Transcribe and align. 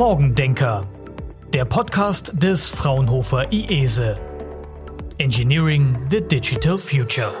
Morgendenker, 0.00 0.88
der 1.52 1.66
Podcast 1.66 2.32
des 2.42 2.70
Fraunhofer 2.70 3.52
IESE. 3.52 4.14
Engineering 5.18 5.94
the 6.10 6.22
Digital 6.22 6.78
Future. 6.78 7.34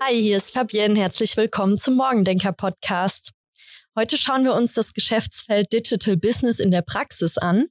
Hi, 0.00 0.14
hier 0.14 0.36
ist 0.36 0.54
Fabienne. 0.54 0.96
Herzlich 1.00 1.36
willkommen 1.36 1.76
zum 1.76 1.96
Morgendenker 1.96 2.52
Podcast. 2.52 3.32
Heute 3.98 4.16
schauen 4.16 4.44
wir 4.44 4.54
uns 4.54 4.74
das 4.74 4.92
Geschäftsfeld 4.92 5.72
Digital 5.72 6.16
Business 6.16 6.60
in 6.60 6.70
der 6.70 6.82
Praxis 6.82 7.36
an. 7.36 7.64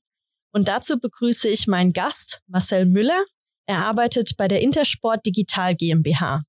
Und 0.52 0.68
dazu 0.68 1.00
begrüße 1.00 1.47
ich 1.47 1.68
meinen 1.68 1.93
Gast, 1.93 2.41
Marcel 2.47 2.86
Müller. 2.86 3.23
Er 3.65 3.77
arbeitet 3.77 4.36
bei 4.36 4.50
der 4.50 4.61
Intersport 4.61 5.25
Digital 5.25 5.73
GmbH. 5.73 6.43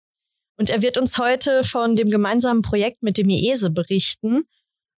Und 0.59 0.69
er 0.69 0.83
wird 0.83 0.99
uns 0.99 1.17
heute 1.17 1.63
von 1.63 1.95
dem 1.95 2.11
gemeinsamen 2.11 2.63
Projekt 2.63 3.05
mit 3.05 3.19
dem 3.19 3.31
IESE 3.31 3.71
berichten 3.71 4.49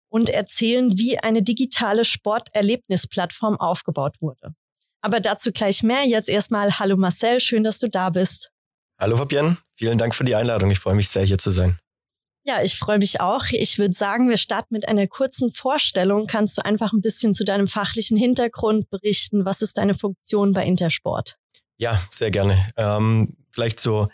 und 0.09 0.29
erzählen, 0.29 0.97
wie 0.97 1.19
eine 1.19 1.43
digitale 1.43 2.05
Sporterlebnisplattform 2.05 3.59
aufgebaut 3.59 4.17
wurde. 4.21 4.55
Aber 5.01 5.21
dazu 5.21 5.53
gleich 5.53 5.83
mehr. 5.83 6.05
Jetzt 6.05 6.29
erstmal 6.29 6.79
Hallo 6.79 6.97
Marcel, 6.97 7.41
schön, 7.41 7.65
dass 7.65 7.79
du 7.79 7.89
da 7.89 8.11
bist. 8.11 8.51
Hallo 8.99 9.17
Fabienne, 9.17 9.59
vielen 9.75 9.99
Dank 9.99 10.15
für 10.15 10.25
die 10.25 10.35
Einladung. 10.35 10.71
Ich 10.71 10.79
freue 10.79 10.95
mich 10.95 11.09
sehr, 11.09 11.25
hier 11.25 11.39
zu 11.39 11.51
sein. 11.51 11.79
Ja, 12.45 12.63
ich 12.63 12.79
freue 12.79 12.99
mich 12.99 13.21
auch. 13.21 13.47
Ich 13.51 13.77
würde 13.79 13.93
sagen, 13.93 14.29
wir 14.29 14.37
starten 14.37 14.73
mit 14.73 14.89
einer 14.89 15.09
kurzen 15.09 15.53
Vorstellung. 15.53 16.29
Kannst 16.29 16.57
du 16.57 16.65
einfach 16.65 16.93
ein 16.93 17.03
bisschen 17.03 17.35
zu 17.35 17.45
deinem 17.45 17.67
fachlichen 17.67 18.17
Hintergrund 18.17 18.89
berichten? 18.89 19.45
Was 19.45 19.63
ist 19.63 19.77
deine 19.79 19.97
Funktion 19.97 20.53
bei 20.53 20.65
Intersport? 20.65 21.39
Ja, 21.77 22.01
sehr 22.11 22.31
gerne. 22.31 22.65
Ähm, 22.77 23.37
vielleicht 23.51 23.81
zur 23.81 24.11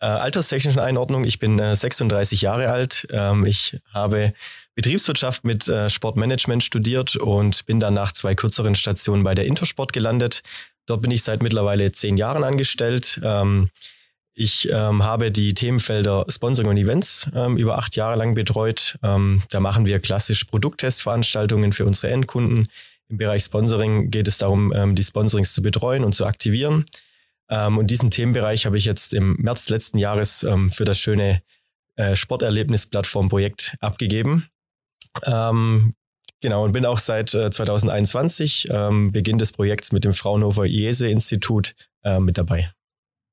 äh, 0.00 0.06
alterstechnischen 0.06 0.80
Einordnung. 0.80 1.24
Ich 1.24 1.38
bin 1.38 1.58
äh, 1.58 1.74
36 1.74 2.42
Jahre 2.42 2.70
alt. 2.70 3.06
Ähm, 3.10 3.44
ich 3.44 3.78
habe 3.92 4.32
Betriebswirtschaft 4.74 5.44
mit 5.44 5.68
äh, 5.68 5.88
Sportmanagement 5.88 6.62
studiert 6.62 7.16
und 7.16 7.64
bin 7.66 7.80
dann 7.80 7.94
nach 7.94 8.12
zwei 8.12 8.34
kürzeren 8.34 8.74
Stationen 8.74 9.24
bei 9.24 9.34
der 9.34 9.46
Intersport 9.46 9.92
gelandet. 9.92 10.42
Dort 10.86 11.02
bin 11.02 11.10
ich 11.10 11.22
seit 11.22 11.42
mittlerweile 11.42 11.92
zehn 11.92 12.16
Jahren 12.16 12.44
angestellt. 12.44 13.20
Ähm, 13.24 13.70
ich 14.34 14.68
ähm, 14.70 15.02
habe 15.02 15.32
die 15.32 15.54
Themenfelder 15.54 16.26
Sponsoring 16.28 16.70
und 16.70 16.76
Events 16.76 17.30
ähm, 17.34 17.56
über 17.56 17.78
acht 17.78 17.96
Jahre 17.96 18.16
lang 18.16 18.34
betreut. 18.34 18.98
Ähm, 19.02 19.42
da 19.48 19.60
machen 19.60 19.86
wir 19.86 19.98
klassisch 19.98 20.44
Produkttestveranstaltungen 20.44 21.72
für 21.72 21.86
unsere 21.86 22.12
Endkunden. 22.12 22.68
Im 23.08 23.16
Bereich 23.16 23.44
Sponsoring 23.44 24.10
geht 24.10 24.28
es 24.28 24.36
darum, 24.36 24.74
ähm, 24.74 24.94
die 24.94 25.02
Sponsorings 25.02 25.54
zu 25.54 25.62
betreuen 25.62 26.04
und 26.04 26.14
zu 26.14 26.26
aktivieren. 26.26 26.84
Ähm, 27.48 27.78
und 27.78 27.90
diesen 27.90 28.10
Themenbereich 28.10 28.66
habe 28.66 28.76
ich 28.76 28.84
jetzt 28.84 29.14
im 29.14 29.34
März 29.38 29.68
letzten 29.68 29.98
Jahres 29.98 30.42
ähm, 30.42 30.70
für 30.70 30.84
das 30.84 30.98
schöne 30.98 31.42
äh, 31.96 32.16
Sporterlebnisplattform-Projekt 32.16 33.76
abgegeben. 33.80 34.48
Ähm, 35.24 35.94
genau, 36.40 36.64
und 36.64 36.72
bin 36.72 36.84
auch 36.84 36.98
seit 36.98 37.34
äh, 37.34 37.50
2021, 37.50 38.68
ähm, 38.70 39.12
Beginn 39.12 39.38
des 39.38 39.52
Projekts 39.52 39.92
mit 39.92 40.04
dem 40.04 40.12
Fraunhofer 40.12 40.64
IESE-Institut 40.64 41.74
äh, 42.04 42.20
mit 42.20 42.38
dabei. 42.38 42.72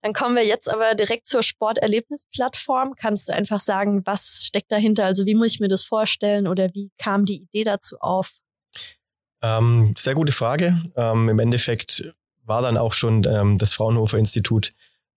Dann 0.03 0.13
kommen 0.13 0.35
wir 0.35 0.45
jetzt 0.45 0.69
aber 0.69 0.95
direkt 0.95 1.27
zur 1.27 1.43
Sporterlebnisplattform. 1.43 2.95
Kannst 2.95 3.29
du 3.29 3.33
einfach 3.33 3.61
sagen, 3.61 4.01
was 4.05 4.43
steckt 4.45 4.69
dahinter? 4.71 5.05
Also 5.05 5.25
wie 5.25 5.33
muss 5.33 5.53
ich 5.53 5.59
mir 5.61 5.69
das 5.69 5.83
vorstellen 5.83 6.45
oder 6.45 6.73
wie 6.73 6.91
kam 6.97 7.25
die 7.25 7.43
Idee 7.43 7.63
dazu 7.63 7.97
auf? 7.99 8.31
Ähm, 9.41 9.93
sehr 9.97 10.13
gute 10.13 10.33
Frage. 10.33 10.81
Ähm, 10.97 11.29
Im 11.29 11.39
Endeffekt 11.39 12.13
war 12.45 12.61
dann 12.61 12.77
auch 12.77 12.93
schon 12.93 13.25
ähm, 13.25 13.57
das 13.57 13.73
Fraunhofer 13.73 14.17
Institut 14.17 14.73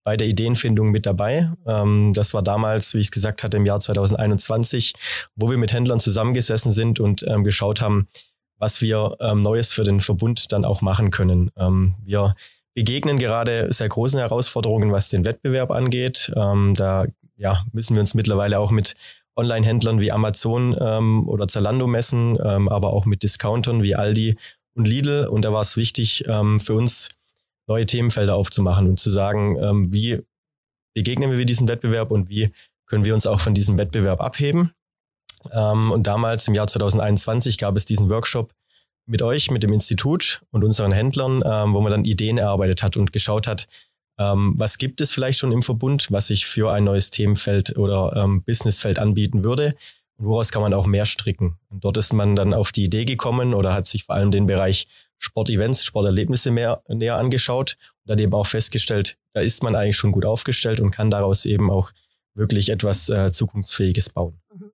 bei 0.07 0.15
der 0.15 0.27
Ideenfindung 0.27 0.89
mit 0.89 1.05
dabei. 1.05 1.51
Ähm, 1.65 2.13
das 2.15 2.33
war 2.33 2.41
damals, 2.41 2.93
wie 2.93 2.99
ich 2.99 3.07
es 3.07 3.11
gesagt 3.11 3.43
hatte, 3.43 3.57
im 3.57 3.65
Jahr 3.65 3.81
2021, 3.81 4.93
wo 5.35 5.49
wir 5.49 5.57
mit 5.57 5.73
Händlern 5.73 5.99
zusammengesessen 5.99 6.71
sind 6.71 7.01
und 7.01 7.27
ähm, 7.27 7.43
geschaut 7.43 7.81
haben, 7.81 8.07
was 8.57 8.81
wir 8.81 9.17
ähm, 9.19 9.41
Neues 9.41 9.73
für 9.73 9.83
den 9.83 9.99
Verbund 9.99 10.53
dann 10.53 10.63
auch 10.63 10.79
machen 10.79 11.11
können. 11.11 11.51
Ähm, 11.57 11.95
wir 12.05 12.35
begegnen 12.73 13.19
gerade 13.19 13.67
sehr 13.73 13.89
großen 13.89 14.17
Herausforderungen, 14.17 14.93
was 14.93 15.09
den 15.09 15.25
Wettbewerb 15.25 15.71
angeht. 15.71 16.31
Ähm, 16.37 16.73
da 16.73 17.05
ja, 17.35 17.65
müssen 17.73 17.93
wir 17.93 17.99
uns 17.99 18.13
mittlerweile 18.13 18.59
auch 18.59 18.71
mit 18.71 18.95
Online-Händlern 19.35 19.99
wie 19.99 20.13
Amazon 20.13 20.73
ähm, 20.79 21.27
oder 21.27 21.49
Zalando 21.49 21.85
messen, 21.85 22.39
aber 22.39 22.93
auch 22.93 23.05
mit 23.05 23.23
Discountern 23.23 23.83
wie 23.83 23.93
Aldi 23.93 24.37
und 24.73 24.87
Lidl. 24.87 25.27
Und 25.27 25.43
da 25.43 25.51
war 25.51 25.63
es 25.63 25.75
wichtig 25.75 26.23
für 26.25 26.73
uns, 26.73 27.09
neue 27.67 27.85
Themenfelder 27.85 28.35
aufzumachen 28.35 28.87
und 28.87 28.99
zu 28.99 29.09
sagen, 29.09 29.57
ähm, 29.61 29.93
wie 29.93 30.21
begegnen 30.93 31.37
wir 31.37 31.45
diesem 31.45 31.67
Wettbewerb 31.67 32.11
und 32.11 32.29
wie 32.29 32.51
können 32.87 33.05
wir 33.05 33.13
uns 33.13 33.27
auch 33.27 33.39
von 33.39 33.53
diesem 33.53 33.77
Wettbewerb 33.77 34.21
abheben. 34.21 34.71
Ähm, 35.51 35.91
und 35.91 36.07
damals 36.07 36.47
im 36.47 36.55
Jahr 36.55 36.67
2021 36.67 37.57
gab 37.57 37.75
es 37.75 37.85
diesen 37.85 38.09
Workshop 38.09 38.53
mit 39.05 39.21
euch, 39.21 39.51
mit 39.51 39.63
dem 39.63 39.73
Institut 39.73 40.41
und 40.51 40.63
unseren 40.63 40.91
Händlern, 40.91 41.43
ähm, 41.45 41.73
wo 41.73 41.81
man 41.81 41.91
dann 41.91 42.05
Ideen 42.05 42.37
erarbeitet 42.37 42.83
hat 42.83 42.97
und 42.97 43.13
geschaut 43.13 43.47
hat, 43.47 43.67
ähm, 44.19 44.55
was 44.57 44.77
gibt 44.77 44.99
es 45.01 45.11
vielleicht 45.11 45.39
schon 45.39 45.51
im 45.51 45.61
Verbund, 45.61 46.11
was 46.11 46.27
sich 46.27 46.45
für 46.45 46.71
ein 46.71 46.83
neues 46.83 47.09
Themenfeld 47.09 47.77
oder 47.77 48.13
ähm, 48.15 48.43
Businessfeld 48.43 48.99
anbieten 48.99 49.43
würde 49.43 49.75
und 50.17 50.25
woraus 50.25 50.51
kann 50.51 50.61
man 50.61 50.73
auch 50.73 50.87
mehr 50.87 51.05
stricken. 51.05 51.57
Und 51.69 51.85
dort 51.85 51.97
ist 51.97 52.13
man 52.13 52.35
dann 52.35 52.53
auf 52.53 52.71
die 52.71 52.85
Idee 52.85 53.05
gekommen 53.05 53.53
oder 53.53 53.73
hat 53.73 53.85
sich 53.85 54.05
vor 54.05 54.15
allem 54.15 54.31
den 54.31 54.47
Bereich 54.47 54.87
Sportevents, 55.17 55.83
Sporterlebnisse 55.83 56.51
mehr, 56.51 56.83
näher 56.87 57.17
angeschaut 57.17 57.77
und 58.03 58.11
dann 58.11 58.19
eben 58.19 58.33
auch 58.33 58.45
festgestellt, 58.45 59.17
da 59.33 59.41
ist 59.41 59.63
man 59.63 59.75
eigentlich 59.75 59.97
schon 59.97 60.11
gut 60.11 60.25
aufgestellt 60.25 60.79
und 60.79 60.91
kann 60.91 61.09
daraus 61.09 61.45
eben 61.45 61.71
auch 61.71 61.91
wirklich 62.33 62.69
etwas 62.69 63.09
äh, 63.09 63.31
Zukunftsfähiges 63.31 64.09
bauen. 64.09 64.39
Mhm. 64.53 64.71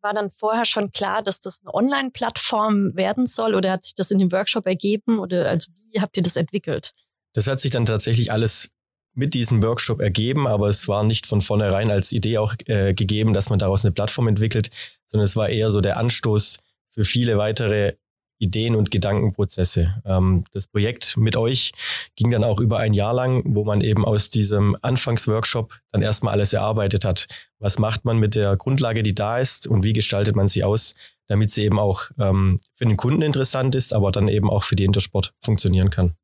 War 0.00 0.14
dann 0.14 0.30
vorher 0.30 0.64
schon 0.64 0.90
klar, 0.90 1.22
dass 1.22 1.40
das 1.40 1.60
eine 1.62 1.74
Online-Plattform 1.74 2.94
werden 2.94 3.26
soll 3.26 3.54
oder 3.54 3.72
hat 3.72 3.84
sich 3.84 3.94
das 3.94 4.10
in 4.10 4.18
dem 4.18 4.30
Workshop 4.32 4.66
ergeben 4.66 5.18
oder 5.18 5.48
also 5.48 5.72
wie 5.90 6.00
habt 6.00 6.16
ihr 6.16 6.22
das 6.22 6.36
entwickelt? 6.36 6.92
Das 7.32 7.46
hat 7.46 7.58
sich 7.58 7.70
dann 7.70 7.86
tatsächlich 7.86 8.30
alles 8.30 8.70
mit 9.14 9.34
diesem 9.34 9.62
Workshop 9.62 10.00
ergeben, 10.00 10.46
aber 10.46 10.68
es 10.68 10.88
war 10.88 11.04
nicht 11.04 11.26
von 11.26 11.40
vornherein 11.40 11.90
als 11.90 12.12
Idee 12.12 12.38
auch 12.38 12.54
äh, 12.66 12.94
gegeben, 12.94 13.32
dass 13.32 13.48
man 13.48 13.58
daraus 13.58 13.84
eine 13.84 13.92
Plattform 13.92 14.28
entwickelt, 14.28 14.70
sondern 15.06 15.24
es 15.24 15.36
war 15.36 15.48
eher 15.48 15.70
so 15.70 15.80
der 15.80 15.96
Anstoß 15.96 16.58
für 16.90 17.04
viele 17.04 17.38
weitere 17.38 17.94
Ideen 18.44 18.76
und 18.76 18.90
Gedankenprozesse. 18.90 19.94
Ähm, 20.04 20.44
das 20.52 20.68
Projekt 20.68 21.16
mit 21.16 21.36
euch 21.36 21.72
ging 22.16 22.30
dann 22.30 22.44
auch 22.44 22.60
über 22.60 22.78
ein 22.78 22.94
Jahr 22.94 23.14
lang, 23.14 23.42
wo 23.46 23.64
man 23.64 23.80
eben 23.80 24.04
aus 24.04 24.30
diesem 24.30 24.76
Anfangsworkshop 24.82 25.74
dann 25.90 26.02
erstmal 26.02 26.34
alles 26.34 26.52
erarbeitet 26.52 27.04
hat. 27.04 27.26
Was 27.58 27.78
macht 27.78 28.04
man 28.04 28.18
mit 28.18 28.34
der 28.34 28.56
Grundlage, 28.56 29.02
die 29.02 29.14
da 29.14 29.38
ist 29.38 29.66
und 29.66 29.84
wie 29.84 29.92
gestaltet 29.92 30.36
man 30.36 30.48
sie 30.48 30.64
aus, 30.64 30.94
damit 31.26 31.50
sie 31.50 31.64
eben 31.64 31.78
auch 31.78 32.10
ähm, 32.18 32.60
für 32.74 32.84
den 32.84 32.96
Kunden 32.96 33.22
interessant 33.22 33.74
ist, 33.74 33.92
aber 33.92 34.12
dann 34.12 34.28
eben 34.28 34.50
auch 34.50 34.62
für 34.62 34.76
die 34.76 34.84
Intersport 34.84 35.32
funktionieren 35.40 35.90
kann. 35.90 36.14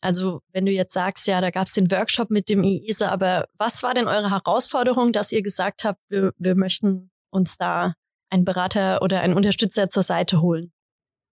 Also 0.00 0.40
wenn 0.52 0.66
du 0.66 0.72
jetzt 0.72 0.92
sagst, 0.92 1.26
ja, 1.26 1.40
da 1.40 1.50
gab 1.50 1.66
es 1.66 1.72
den 1.72 1.90
Workshop 1.90 2.30
mit 2.30 2.48
dem 2.48 2.62
IESA, 2.62 3.08
aber 3.08 3.48
was 3.58 3.82
war 3.82 3.94
denn 3.94 4.08
eure 4.08 4.30
Herausforderung, 4.30 5.12
dass 5.12 5.32
ihr 5.32 5.42
gesagt 5.42 5.84
habt, 5.84 6.00
wir, 6.08 6.32
wir 6.38 6.54
möchten 6.54 7.10
uns 7.30 7.56
da 7.56 7.94
einen 8.30 8.44
Berater 8.44 9.02
oder 9.02 9.20
einen 9.20 9.34
Unterstützer 9.34 9.88
zur 9.88 10.02
Seite 10.02 10.40
holen? 10.40 10.72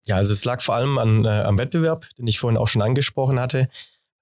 Ja, 0.07 0.17
also 0.17 0.33
es 0.33 0.45
lag 0.45 0.61
vor 0.61 0.75
allem 0.75 0.99
an, 0.99 1.25
äh, 1.25 1.29
am 1.29 1.59
Wettbewerb, 1.59 2.07
den 2.19 2.27
ich 2.27 2.39
vorhin 2.39 2.59
auch 2.59 2.69
schon 2.69 2.83
angesprochen 2.83 3.41
hatte, 3.41 3.69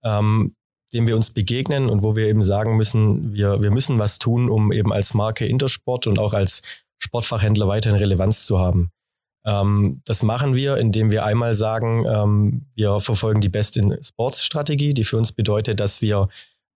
ähm, 0.04 0.54
dem 0.92 1.06
wir 1.06 1.16
uns 1.16 1.30
begegnen 1.30 1.88
und 1.88 2.02
wo 2.02 2.16
wir 2.16 2.26
eben 2.26 2.42
sagen 2.42 2.76
müssen, 2.76 3.32
wir, 3.32 3.62
wir 3.62 3.70
müssen 3.70 3.98
was 3.98 4.18
tun, 4.18 4.50
um 4.50 4.72
eben 4.72 4.92
als 4.92 5.14
Marke 5.14 5.46
Intersport 5.46 6.06
und 6.06 6.18
auch 6.18 6.34
als 6.34 6.62
Sportfachhändler 6.98 7.66
weiterhin 7.66 7.98
Relevanz 7.98 8.44
zu 8.44 8.58
haben. 8.58 8.92
Ähm, 9.44 10.02
das 10.04 10.22
machen 10.22 10.54
wir, 10.54 10.76
indem 10.76 11.10
wir 11.10 11.24
einmal 11.24 11.54
sagen, 11.54 12.04
ähm, 12.06 12.66
wir 12.74 13.00
verfolgen 13.00 13.40
die 13.40 13.48
Best 13.48 13.76
in 13.76 13.96
Sports 14.02 14.44
Strategie, 14.44 14.94
die 14.94 15.04
für 15.04 15.16
uns 15.16 15.32
bedeutet, 15.32 15.80
dass 15.80 16.00
wir 16.00 16.28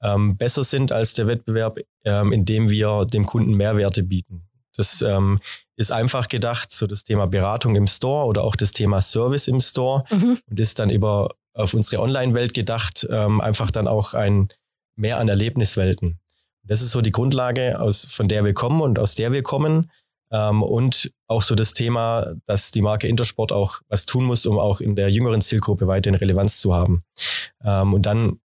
ähm, 0.03 0.37
besser 0.37 0.65
sind 0.65 0.93
als 0.93 1.15
der 1.15 1.27
Wettbewerb, 1.27 1.79
ähm, 2.05 2.33
indem 2.33 2.71
wir 2.71 3.05
dem 3.05 3.25
Kunden 3.25 3.55
Mehrwerte 3.55 4.03
bieten. 4.03 4.46
Das 4.77 5.03
ähm, 5.03 5.39
ist 5.77 5.93
einfach 5.93 6.29
gedacht, 6.29 6.71
so 6.71 6.87
das 6.87 7.05
Thema 7.05 7.27
Beratung 7.27 7.77
im 7.77 7.87
Store 7.87 8.27
oder 8.27 8.45
auch 8.45 8.57
das 8.57 8.73
Thema 8.73 9.01
Service 9.01 9.49
im 9.49 9.61
Store 9.61 10.05
mhm. 10.11 10.39
und 10.49 10.61
ist 10.61 10.79
dann 10.79 10.91
über 10.91 11.35
auf 11.55 11.75
unsere 11.75 12.03
Online-Welt 12.03 12.55
gedacht, 12.55 13.07
ähm, 13.11 13.41
einfach 13.41 13.71
dann 13.71 13.89
auch 13.89 14.15
ein 14.15 14.49
mehr 14.97 15.19
an 15.19 15.29
Erlebniswelten. 15.29 16.19
Das 16.65 16.83
ist 16.83 16.91
so 16.91 17.01
die 17.01 17.13
Grundlage, 17.13 17.81
aus, 17.81 18.07
von 18.07 18.29
der 18.29 18.45
wir 18.45 18.55
kommen 18.55 18.81
und 18.81 18.99
aus 18.99 19.15
der 19.15 19.33
wir 19.33 19.43
kommen. 19.43 19.91
Ähm, 20.31 20.63
und 20.63 21.13
auch 21.29 21.43
so 21.43 21.55
das 21.55 21.73
Thema, 21.73 22.35
dass 22.47 22.73
die 22.73 22.83
Marke 22.83 23.07
Intersport 23.07 23.53
auch 23.53 23.81
was 23.89 24.07
tun 24.07 24.25
muss, 24.25 24.47
um 24.47 24.59
auch 24.59 24.81
in 24.81 24.97
der 24.97 25.11
jüngeren 25.11 25.41
Zielgruppe 25.41 25.87
weiterhin 25.87 26.19
Relevanz 26.19 26.61
zu 26.61 26.75
haben. 26.75 27.05
Ähm, 27.63 27.95
und 27.95 28.07
dann 28.07 28.41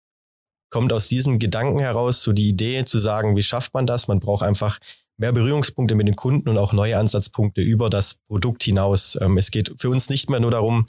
kommt 0.69 0.93
aus 0.93 1.07
diesem 1.07 1.39
Gedanken 1.39 1.79
heraus 1.79 2.21
so 2.21 2.33
die 2.33 2.49
Idee 2.49 2.83
zu 2.85 2.99
sagen, 2.99 3.35
wie 3.35 3.43
schafft 3.43 3.73
man 3.73 3.87
das? 3.87 4.07
Man 4.07 4.19
braucht 4.19 4.43
einfach 4.43 4.79
mehr 5.19 5.31
Berührungspunkte 5.31 5.95
mit 5.95 6.07
den 6.07 6.15
Kunden 6.15 6.49
und 6.49 6.57
auch 6.57 6.73
neue 6.73 6.97
Ansatzpunkte 6.97 7.61
über 7.61 7.89
das 7.89 8.15
Produkt 8.27 8.63
hinaus. 8.63 9.17
Ähm, 9.21 9.37
es 9.37 9.51
geht 9.51 9.73
für 9.77 9.89
uns 9.89 10.09
nicht 10.09 10.29
mehr 10.29 10.39
nur 10.39 10.51
darum, 10.51 10.85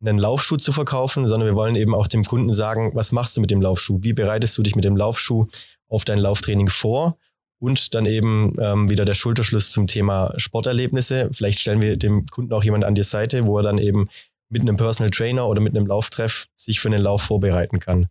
einen 0.00 0.18
Laufschuh 0.18 0.56
zu 0.56 0.72
verkaufen, 0.72 1.28
sondern 1.28 1.48
wir 1.48 1.54
wollen 1.54 1.76
eben 1.76 1.94
auch 1.94 2.08
dem 2.08 2.24
Kunden 2.24 2.52
sagen, 2.52 2.90
was 2.94 3.12
machst 3.12 3.36
du 3.36 3.40
mit 3.40 3.50
dem 3.50 3.60
Laufschuh? 3.60 3.98
Wie 4.02 4.12
bereitest 4.12 4.56
du 4.58 4.62
dich 4.62 4.74
mit 4.74 4.84
dem 4.84 4.96
Laufschuh 4.96 5.46
auf 5.88 6.04
dein 6.04 6.18
Lauftraining 6.18 6.68
vor? 6.68 7.16
und 7.62 7.94
dann 7.94 8.06
eben 8.06 8.56
ähm, 8.58 8.90
wieder 8.90 9.04
der 9.04 9.14
Schulterschluss 9.14 9.70
zum 9.70 9.86
Thema 9.86 10.34
Sporterlebnisse. 10.36 11.30
Vielleicht 11.32 11.60
stellen 11.60 11.80
wir 11.80 11.96
dem 11.96 12.26
Kunden 12.26 12.52
auch 12.52 12.64
jemand 12.64 12.84
an 12.84 12.96
die 12.96 13.04
Seite, 13.04 13.46
wo 13.46 13.56
er 13.56 13.62
dann 13.62 13.78
eben 13.78 14.08
mit 14.48 14.62
einem 14.62 14.76
Personal 14.76 15.10
Trainer 15.10 15.46
oder 15.46 15.60
mit 15.60 15.76
einem 15.76 15.86
Lauftreff 15.86 16.48
sich 16.56 16.80
für 16.80 16.88
einen 16.88 17.00
Lauf 17.00 17.22
vorbereiten 17.22 17.78
kann. 17.78 18.08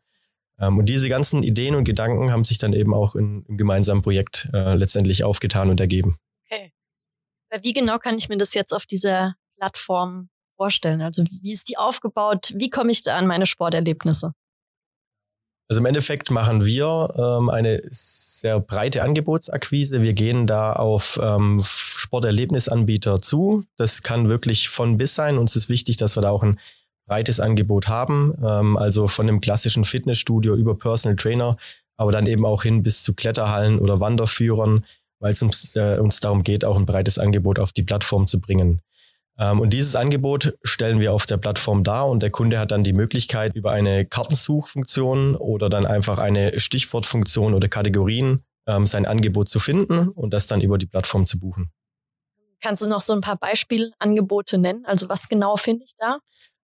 Ähm, 0.62 0.78
und 0.78 0.86
diese 0.88 1.10
ganzen 1.10 1.44
Ideen 1.44 1.76
und 1.76 1.84
Gedanken 1.84 2.32
haben 2.32 2.46
sich 2.46 2.60
dann 2.60 2.74
eben 2.74 2.94
auch 2.94 3.16
in, 3.16 3.44
im 3.48 3.58
gemeinsamen 3.58 4.02
Projekt 4.02 4.48
äh, 4.54 4.76
letztendlich 4.76 5.24
aufgetan 5.24 5.70
und 5.70 5.80
ergeben. 5.80 6.18
Okay. 6.46 6.72
Wie 7.64 7.74
genau 7.74 7.98
kann 7.98 8.18
ich 8.18 8.30
mir 8.30 8.38
das 8.38 8.54
jetzt 8.54 8.72
auf 8.72 8.86
dieser 8.86 9.36
Plattform 9.58 10.30
vorstellen? 10.56 11.02
Also 11.02 11.24
wie 11.42 11.52
ist 11.52 11.68
die 11.68 11.78
aufgebaut? 11.78 12.54
Wie 12.56 12.70
komme 12.70 12.92
ich 12.92 13.02
da 13.04 13.18
an 13.18 13.28
meine 13.28 13.46
Sporterlebnisse? 13.46 14.34
Also 15.68 15.80
im 15.80 15.86
Endeffekt 15.86 16.32
machen 16.32 16.66
wir 16.66 17.14
ähm, 17.18 17.50
eine 17.50 17.82
sehr 17.90 18.60
breite 18.60 19.04
Angebotsakquise. 19.04 20.02
Wir 20.02 20.14
gehen 20.14 20.46
da 20.46 20.74
auf 20.74 21.18
ähm, 21.24 21.62
Sporterlebnisanbieter 21.64 23.22
zu. 23.22 23.64
Das 23.78 24.04
kann 24.04 24.30
wirklich 24.30 24.68
von 24.68 24.98
bis 24.98 25.16
sein. 25.16 25.38
Uns 25.38 25.56
ist 25.56 25.70
wichtig, 25.70 25.96
dass 25.96 26.18
wir 26.18 26.22
da 26.22 26.30
auch 26.30 26.44
ein 26.44 26.60
breites 27.12 27.42
Angebot 27.42 27.90
haben. 27.90 28.34
Ähm, 28.42 28.78
also 28.78 29.08
von 29.08 29.28
dem 29.28 29.42
klassischen 29.42 29.84
Fitnessstudio 29.84 30.56
über 30.56 30.78
Personal 30.78 31.18
Trainer, 31.18 31.58
aber 31.98 32.14
dann 32.14 32.26
eben 32.26 32.46
auch 32.46 32.64
hin 32.64 32.84
bis 32.84 33.04
zu 33.04 33.14
Kletterhallen 33.14 33.80
oder 33.80 34.00
Wanderführern, 34.00 34.86
weil 35.20 35.34
es 35.34 35.44
uns, 35.44 35.76
äh, 35.76 35.98
uns 36.00 36.22
darum 36.22 36.44
geht, 36.44 36.64
auch 36.64 36.78
ein 36.78 36.86
breites 36.86 37.20
Angebot 37.20 37.60
auf 37.60 37.74
die 37.74 37.84
Plattform 37.84 38.28
zu 38.28 38.40
bringen. 38.40 38.80
Ähm, 39.38 39.60
und 39.60 39.74
dieses 39.74 39.98
Angebot 39.98 40.58
stellen 40.64 41.02
wir 41.02 41.12
auf 41.12 41.26
der 41.26 41.36
Plattform 41.36 41.84
dar 41.84 42.08
und 42.08 42.24
der 42.24 42.32
Kunde 42.32 42.60
hat 42.60 42.72
dann 42.72 42.86
die 42.86 42.94
Möglichkeit, 42.94 43.58
über 43.58 43.72
eine 43.72 44.06
Kartensuchfunktion 44.06 45.36
oder 45.36 45.70
dann 45.70 45.86
einfach 45.86 46.18
eine 46.18 46.62
Stichwortfunktion 46.62 47.54
oder 47.54 47.68
Kategorien 47.68 48.46
ähm, 48.68 48.86
sein 48.86 49.06
Angebot 49.06 49.50
zu 49.50 49.60
finden 49.60 50.08
und 50.08 50.34
das 50.34 50.48
dann 50.48 50.62
über 50.62 50.78
die 50.78 50.86
Plattform 50.88 51.26
zu 51.26 51.40
buchen. 51.40 51.72
Kannst 52.64 52.84
du 52.84 52.88
noch 52.88 53.02
so 53.02 53.12
ein 53.12 53.22
paar 53.22 53.38
Beispielangebote 53.38 54.58
nennen? 54.58 54.86
Also 54.86 55.10
was 55.10 55.28
genau 55.28 55.58
finde 55.58 55.84
ich 55.84 55.96
da? 55.98 56.20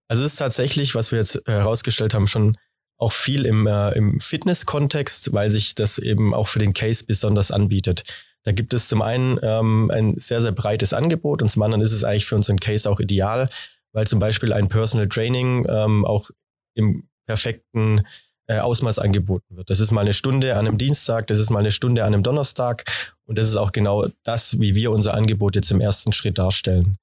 Also 0.07 0.23
es 0.23 0.33
ist 0.33 0.39
tatsächlich, 0.39 0.95
was 0.95 1.11
wir 1.11 1.19
jetzt 1.19 1.41
herausgestellt 1.45 2.13
haben, 2.13 2.27
schon 2.27 2.57
auch 2.97 3.11
viel 3.11 3.45
im, 3.45 3.67
äh, 3.67 3.91
im 3.91 4.19
Fitness-Kontext, 4.19 5.33
weil 5.33 5.51
sich 5.51 5.75
das 5.75 5.99
eben 5.99 6.33
auch 6.33 6.47
für 6.47 6.59
den 6.59 6.73
Case 6.73 7.05
besonders 7.05 7.51
anbietet. 7.51 8.03
Da 8.43 8.51
gibt 8.53 8.73
es 8.73 8.87
zum 8.87 9.01
einen 9.01 9.39
ähm, 9.43 9.91
ein 9.93 10.17
sehr, 10.17 10.41
sehr 10.41 10.53
breites 10.53 10.93
Angebot 10.93 11.41
und 11.41 11.49
zum 11.49 11.61
anderen 11.63 11.81
ist 11.81 11.91
es 11.91 12.03
eigentlich 12.03 12.25
für 12.25 12.35
unseren 12.35 12.59
Case 12.59 12.89
auch 12.89 12.99
ideal, 12.99 13.49
weil 13.91 14.07
zum 14.07 14.19
Beispiel 14.19 14.53
ein 14.53 14.69
Personal 14.69 15.09
Training 15.09 15.65
ähm, 15.69 16.05
auch 16.05 16.29
im 16.73 17.07
perfekten 17.27 18.05
äh, 18.47 18.59
Ausmaß 18.59 18.99
angeboten 18.99 19.57
wird. 19.57 19.69
Das 19.69 19.79
ist 19.79 19.91
mal 19.91 20.01
eine 20.01 20.13
Stunde 20.13 20.55
an 20.55 20.65
einem 20.65 20.77
Dienstag, 20.77 21.27
das 21.27 21.39
ist 21.39 21.49
mal 21.49 21.59
eine 21.59 21.71
Stunde 21.71 22.03
an 22.03 22.13
einem 22.13 22.23
Donnerstag 22.23 22.85
und 23.25 23.37
das 23.37 23.49
ist 23.49 23.57
auch 23.57 23.73
genau 23.73 24.07
das, 24.23 24.59
wie 24.59 24.75
wir 24.75 24.91
unser 24.91 25.13
Angebot 25.13 25.55
jetzt 25.55 25.71
im 25.71 25.81
ersten 25.81 26.13
Schritt 26.13 26.37
darstellen. 26.37 26.97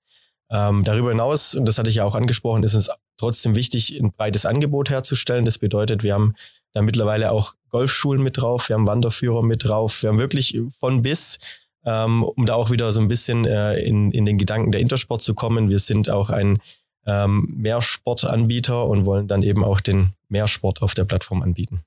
Ähm, 0.50 0.84
darüber 0.84 1.10
hinaus, 1.10 1.54
und 1.54 1.66
das 1.66 1.78
hatte 1.78 1.90
ich 1.90 1.96
ja 1.96 2.04
auch 2.04 2.14
angesprochen, 2.14 2.62
ist 2.62 2.74
es 2.74 2.90
trotzdem 3.16 3.54
wichtig, 3.54 3.98
ein 3.98 4.12
breites 4.12 4.46
Angebot 4.46 4.90
herzustellen. 4.90 5.44
Das 5.44 5.58
bedeutet, 5.58 6.02
wir 6.02 6.14
haben 6.14 6.34
da 6.72 6.82
mittlerweile 6.82 7.30
auch 7.30 7.54
Golfschulen 7.70 8.22
mit 8.22 8.36
drauf, 8.36 8.68
wir 8.68 8.74
haben 8.74 8.86
Wanderführer 8.86 9.42
mit 9.42 9.64
drauf, 9.64 10.02
wir 10.02 10.10
haben 10.10 10.18
wirklich 10.18 10.60
von 10.78 11.02
bis, 11.02 11.38
ähm, 11.84 12.22
um 12.22 12.46
da 12.46 12.54
auch 12.54 12.70
wieder 12.70 12.92
so 12.92 13.00
ein 13.00 13.08
bisschen 13.08 13.46
äh, 13.46 13.78
in, 13.80 14.10
in 14.12 14.26
den 14.26 14.38
Gedanken 14.38 14.72
der 14.72 14.80
Intersport 14.80 15.22
zu 15.22 15.34
kommen. 15.34 15.68
Wir 15.68 15.78
sind 15.78 16.10
auch 16.10 16.30
ein 16.30 16.60
ähm, 17.06 17.52
Mehrsportanbieter 17.56 18.86
und 18.86 19.06
wollen 19.06 19.28
dann 19.28 19.42
eben 19.42 19.64
auch 19.64 19.80
den 19.80 20.14
Mehrsport 20.28 20.82
auf 20.82 20.94
der 20.94 21.04
Plattform 21.04 21.42
anbieten. 21.42 21.84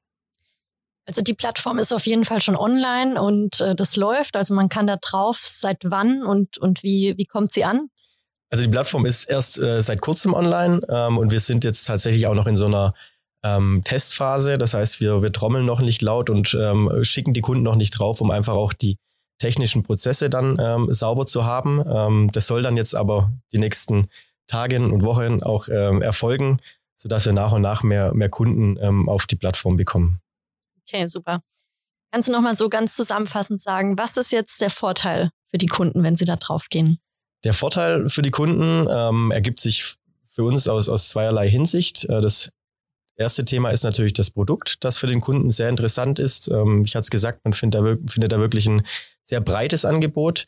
Also 1.06 1.22
die 1.22 1.34
Plattform 1.34 1.80
ist 1.80 1.94
auf 1.94 2.06
jeden 2.06 2.26
Fall 2.26 2.42
schon 2.42 2.58
online 2.58 3.22
und 3.22 3.62
äh, 3.62 3.76
das 3.76 3.96
läuft. 3.96 4.36
Also 4.36 4.54
man 4.54 4.68
kann 4.68 4.88
da 4.88 4.98
drauf. 4.98 5.38
Seit 5.40 5.84
wann 5.86 6.22
und, 6.22 6.58
und 6.58 6.84
wie, 6.84 7.14
wie 7.18 7.26
kommt 7.26 7.54
sie 7.54 7.64
an? 7.64 7.90
Also 8.50 8.64
die 8.64 8.70
Plattform 8.70 9.06
ist 9.06 9.26
erst 9.26 9.60
äh, 9.60 9.82
seit 9.82 10.02
kurzem 10.02 10.34
online 10.34 10.82
ähm, 10.90 11.18
und 11.18 11.32
wir 11.32 11.40
sind 11.40 11.64
jetzt 11.64 11.86
tatsächlich 11.86 12.28
auch 12.28 12.34
noch 12.34 12.48
in 12.48 12.56
so 12.56 12.66
einer 12.66 12.94
ähm, 13.44 13.82
Testphase. 13.84 14.58
Das 14.58 14.74
heißt, 14.74 15.02
wir, 15.02 15.22
wir 15.22 15.32
trommeln 15.32 15.66
noch 15.66 15.82
nicht 15.82 16.02
laut 16.02 16.30
und 16.30 16.58
ähm, 16.60 17.04
schicken 17.04 17.34
die 17.34 17.42
Kunden 17.42 17.64
noch 17.64 17.76
nicht 17.76 17.92
drauf, 17.92 18.22
um 18.22 18.32
einfach 18.32 18.54
auch 18.54 18.74
die 18.74 18.98
technischen 19.40 19.84
Prozesse 19.84 20.30
dann 20.30 20.58
ähm, 20.60 20.88
sauber 20.90 21.26
zu 21.26 21.46
haben. 21.46 21.84
Ähm, 21.88 22.30
das 22.32 22.48
soll 22.48 22.62
dann 22.62 22.78
jetzt 22.78 22.96
aber 22.96 23.32
die 23.52 23.60
nächsten 23.60 24.08
Tage 24.48 24.80
und 24.82 25.04
Wochen 25.04 25.44
auch 25.44 25.68
ähm, 25.68 26.02
erfolgen, 26.02 26.60
sodass 26.96 27.26
wir 27.26 27.34
nach 27.34 27.52
und 27.52 27.62
nach 27.62 27.84
mehr, 27.84 28.14
mehr 28.14 28.30
Kunden 28.30 28.78
ähm, 28.80 29.10
auf 29.10 29.28
die 29.28 29.36
Plattform 29.36 29.76
bekommen. 29.76 30.22
Okay, 30.88 31.08
super. 31.08 31.42
Kannst 32.12 32.30
du 32.30 32.34
nochmal 32.34 32.56
so 32.56 32.70
ganz 32.70 32.96
zusammenfassend 32.96 33.62
sagen, 33.62 33.98
was 33.98 34.16
ist 34.16 34.32
jetzt 34.32 34.62
der 34.62 34.70
Vorteil 34.70 35.30
für 35.52 35.58
die 35.58 35.68
Kunden, 35.68 36.04
wenn 36.04 36.16
sie 36.16 36.26
da 36.26 36.38
drauf 36.38 36.68
gehen? 36.70 37.00
Der 37.44 37.54
Vorteil 37.54 38.10
für 38.10 38.22
die 38.22 38.32
Kunden 38.32 38.88
ähm, 38.90 39.32
ergibt 39.32 39.60
sich 39.60 39.96
für 40.26 40.44
uns 40.44 40.68
aus, 40.68 40.90
aus 40.90 41.10
zweierlei 41.10 41.50
Hinsicht. 41.50 42.06
Äh, 42.06 42.22
das 42.22 42.50
erste 43.16 43.46
Thema 43.46 43.72
ist 43.72 43.84
natürlich 43.84 44.14
das 44.14 44.32
Produkt, 44.32 44.84
das 44.84 44.98
für 44.98 45.08
den 45.08 45.22
Kunden 45.22 45.52
sehr 45.52 45.70
interessant 45.70 46.20
ist. 46.20 46.50
Ähm, 46.50 46.84
ich 46.86 46.96
hatte 46.96 47.04
es 47.04 47.10
gesagt, 47.10 47.44
man 47.44 47.54
findet 47.54 47.82
da, 47.82 48.12
findet 48.12 48.32
da 48.32 48.40
wirklich 48.40 48.68
ein 48.68 48.84
sehr 49.24 49.42
breites 49.42 49.86
Angebot. 49.86 50.46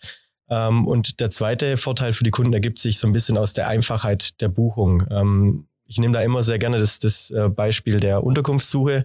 Ähm, 0.50 0.88
und 0.88 1.19
der 1.19 1.30
zweite 1.30 1.77
Vorteil 1.77 2.13
für 2.13 2.24
die 2.24 2.31
Kunden 2.31 2.53
ergibt 2.53 2.80
sich 2.80 3.00
so 3.00 3.07
ein 3.07 3.13
bisschen 3.13 3.38
aus 3.38 3.53
der 3.53 3.68
Einfachheit 3.68 4.41
der 4.41 4.50
Buchung. 4.50 5.06
Ähm, 5.09 5.68
ich 5.86 5.97
nehme 5.97 6.13
da 6.13 6.21
immer 6.21 6.44
sehr 6.44 6.59
gerne 6.59 6.77
das, 6.77 7.00
das 7.00 7.31
äh, 7.31 7.50
Beispiel 7.50 8.00
der 8.00 8.24
Unterkunftssuche 8.24 9.03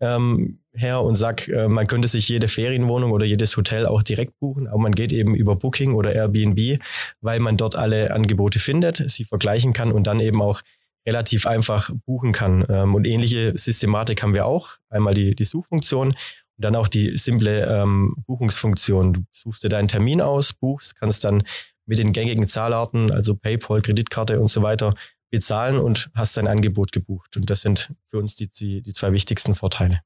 ähm, 0.00 0.60
her 0.72 1.02
und 1.02 1.14
sag, 1.14 1.48
äh, 1.48 1.68
man 1.68 1.86
könnte 1.86 2.08
sich 2.08 2.28
jede 2.28 2.48
Ferienwohnung 2.48 3.12
oder 3.12 3.24
jedes 3.24 3.56
Hotel 3.56 3.86
auch 3.86 4.02
direkt 4.02 4.38
buchen, 4.38 4.66
aber 4.66 4.78
man 4.78 4.92
geht 4.92 5.12
eben 5.12 5.34
über 5.34 5.56
Booking 5.56 5.94
oder 5.94 6.12
Airbnb, 6.12 6.78
weil 7.20 7.40
man 7.40 7.56
dort 7.56 7.76
alle 7.76 8.12
Angebote 8.12 8.58
findet, 8.58 8.96
sie 9.10 9.24
vergleichen 9.24 9.72
kann 9.72 9.92
und 9.92 10.06
dann 10.06 10.20
eben 10.20 10.42
auch 10.42 10.62
relativ 11.06 11.46
einfach 11.46 11.90
buchen 12.04 12.32
kann. 12.32 12.64
Ähm, 12.68 12.94
und 12.94 13.06
ähnliche 13.06 13.56
Systematik 13.56 14.22
haben 14.22 14.34
wir 14.34 14.46
auch. 14.46 14.76
Einmal 14.90 15.14
die, 15.14 15.34
die 15.34 15.44
Suchfunktion 15.44 16.08
und 16.08 16.64
dann 16.64 16.76
auch 16.76 16.88
die 16.88 17.16
simple 17.16 17.66
ähm, 17.66 18.16
Buchungsfunktion. 18.26 19.12
Du 19.12 19.20
suchst 19.32 19.62
dir 19.64 19.68
deinen 19.68 19.88
Termin 19.88 20.20
aus, 20.20 20.52
buchst, 20.52 20.98
kannst 20.98 21.24
dann 21.24 21.44
mit 21.86 21.98
den 21.98 22.12
gängigen 22.12 22.48
Zahlarten, 22.48 23.12
also 23.12 23.36
PayPal, 23.36 23.80
Kreditkarte 23.80 24.40
und 24.40 24.48
so 24.48 24.62
weiter, 24.62 24.94
bezahlen 25.30 25.78
und 25.78 26.10
hast 26.14 26.36
dein 26.36 26.46
Angebot 26.46 26.92
gebucht. 26.92 27.36
Und 27.36 27.50
das 27.50 27.62
sind 27.62 27.92
für 28.06 28.18
uns 28.18 28.36
die, 28.36 28.48
die, 28.48 28.82
die 28.82 28.92
zwei 28.92 29.12
wichtigsten 29.12 29.54
Vorteile. 29.54 30.00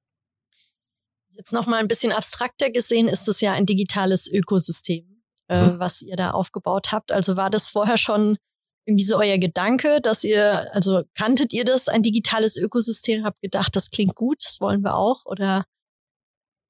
Jetzt 1.28 1.52
nochmal 1.52 1.80
ein 1.80 1.88
bisschen 1.88 2.12
abstrakter 2.12 2.70
gesehen, 2.70 3.08
ist 3.08 3.28
es 3.28 3.40
ja 3.40 3.52
ein 3.52 3.66
digitales 3.66 4.30
Ökosystem, 4.30 5.22
äh, 5.48 5.66
mhm. 5.66 5.78
was 5.78 6.02
ihr 6.02 6.16
da 6.16 6.32
aufgebaut 6.32 6.92
habt. 6.92 7.12
Also 7.12 7.36
war 7.36 7.50
das 7.50 7.68
vorher 7.68 7.96
schon 7.96 8.36
irgendwie 8.86 9.04
so 9.04 9.18
euer 9.18 9.38
Gedanke, 9.38 10.00
dass 10.00 10.24
ihr, 10.24 10.74
also 10.74 11.02
kanntet 11.14 11.52
ihr 11.52 11.64
das, 11.64 11.88
ein 11.88 12.02
digitales 12.02 12.56
Ökosystem, 12.56 13.24
habt 13.24 13.40
gedacht, 13.40 13.76
das 13.76 13.90
klingt 13.90 14.14
gut, 14.14 14.44
das 14.44 14.60
wollen 14.60 14.82
wir 14.82 14.96
auch 14.96 15.24
oder? 15.26 15.64